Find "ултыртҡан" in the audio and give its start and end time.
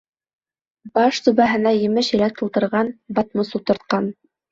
3.61-4.09